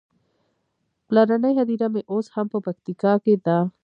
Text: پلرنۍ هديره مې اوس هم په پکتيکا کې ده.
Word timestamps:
پلرنۍ 1.07 1.53
هديره 1.59 1.87
مې 1.93 2.01
اوس 2.11 2.25
هم 2.35 2.45
په 2.53 2.59
پکتيکا 2.65 3.13
کې 3.23 3.33
ده. 3.45 3.57